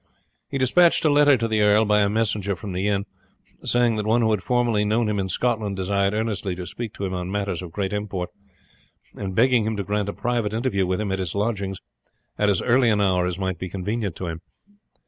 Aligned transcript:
He 0.49 0.57
despatched 0.57 1.05
a 1.05 1.11
letter 1.11 1.37
to 1.37 1.47
the 1.47 1.61
earl 1.61 1.85
by 1.85 1.99
a 2.01 2.09
messenger 2.09 2.55
from 2.55 2.71
the 2.71 2.87
inn, 2.87 3.05
saying 3.61 3.97
that 3.97 4.05
one 4.07 4.23
who 4.23 4.31
had 4.31 4.41
formerly 4.41 4.83
known 4.83 5.07
him 5.07 5.19
in 5.19 5.29
Scotland 5.29 5.75
desired 5.75 6.15
earnestly 6.15 6.55
to 6.55 6.65
speak 6.65 6.91
to 6.95 7.05
him 7.05 7.13
on 7.13 7.29
matters 7.29 7.61
of 7.61 7.71
great 7.71 7.93
import, 7.93 8.31
and 9.15 9.35
begging 9.35 9.63
him 9.63 9.77
to 9.77 9.83
grant 9.83 10.09
a 10.09 10.13
private 10.13 10.55
interview 10.55 10.87
with 10.87 10.99
him 10.99 11.11
at 11.11 11.19
his 11.19 11.35
lodging 11.35 11.75
at 12.39 12.49
as 12.49 12.63
early 12.63 12.89
an 12.89 12.99
hour 12.99 13.27
as 13.27 13.37
might 13.37 13.59
be 13.59 13.69
convenient 13.69 14.15
to 14.15 14.25
him. 14.25 14.41